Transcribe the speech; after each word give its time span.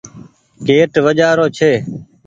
گيٽ 0.67 0.93
وآجرو 1.05 1.45
ڇي۔ 1.57 1.71